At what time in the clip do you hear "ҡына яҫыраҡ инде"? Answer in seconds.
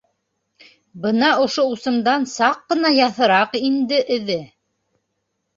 2.73-4.01